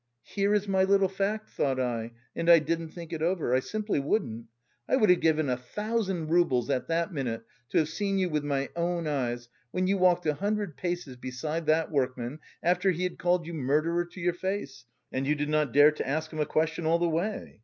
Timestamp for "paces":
10.75-11.17